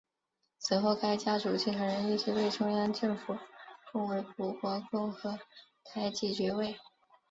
[0.57, 3.37] 此后该家族继承人一直被中央政府
[3.91, 5.37] 封为辅国公或
[5.85, 6.79] 台吉爵位。